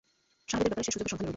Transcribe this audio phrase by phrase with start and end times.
[0.49, 1.29] সাহাবীদের ব্যাপারে সে সুযোগের সন্ধানে রইল।